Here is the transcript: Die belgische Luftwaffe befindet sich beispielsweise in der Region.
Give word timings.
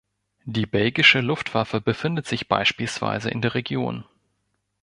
Die 0.45 0.65
belgische 0.65 1.21
Luftwaffe 1.21 1.79
befindet 1.79 2.25
sich 2.25 2.47
beispielsweise 2.47 3.29
in 3.29 3.39
der 3.39 3.53
Region. 3.53 4.03